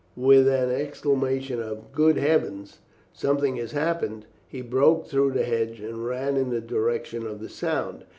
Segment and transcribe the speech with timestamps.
[0.17, 2.79] With an exclamation of "Good heavens!
[3.13, 7.49] something has happened!" he broke through the hedge and ran in the direction of the
[7.49, 8.05] sound.